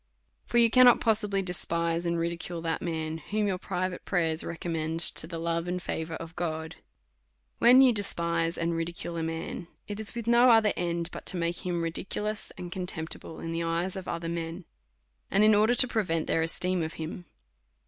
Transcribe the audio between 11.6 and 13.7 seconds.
him ridiculous and contempti ble in the